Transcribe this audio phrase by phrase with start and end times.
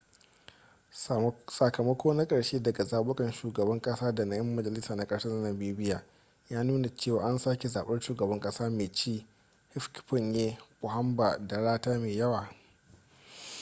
[1.55, 6.03] sakamako na karshe daga zabukan shugaban kasa da na 'yan majalisa na ƙasar namibia
[6.49, 9.25] ya nuna cewa an sake zaɓar shugaban kasa mai ci
[9.73, 12.51] hifikepunye pohamba da rata mai yawa